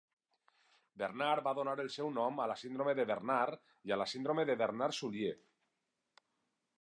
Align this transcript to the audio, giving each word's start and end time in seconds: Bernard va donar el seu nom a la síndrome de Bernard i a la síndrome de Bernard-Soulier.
Bernard 1.01 1.43
va 1.47 1.51
donar 1.57 1.75
el 1.83 1.91
seu 1.97 2.09
nom 2.15 2.41
a 2.45 2.47
la 2.51 2.55
síndrome 2.61 2.95
de 2.99 3.05
Bernard 3.11 3.61
i 3.91 3.93
a 3.93 3.99
la 4.03 4.09
síndrome 4.15 4.47
de 4.51 4.57
Bernard-Soulier. 4.65 5.35